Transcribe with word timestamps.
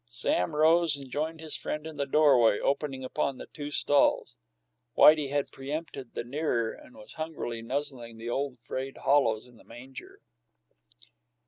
Sam 0.07 0.55
rose 0.55 0.95
and 0.97 1.11
joined 1.11 1.41
his 1.41 1.55
friend 1.55 1.85
in 1.85 1.95
the 1.97 2.07
doorway 2.07 2.57
opening 2.59 3.03
upon 3.03 3.37
the 3.37 3.45
two 3.45 3.69
stalls. 3.69 4.39
Whitey 4.97 5.29
had 5.29 5.51
preëmpted 5.51 6.13
the 6.13 6.23
nearer, 6.23 6.71
and 6.71 6.95
was 6.95 7.13
hungrily 7.13 7.61
nuzzling 7.61 8.17
the 8.17 8.27
old 8.31 8.57
frayed 8.63 8.97
hollows 8.97 9.45
in 9.45 9.57
the 9.57 9.63
manger. 9.63 10.19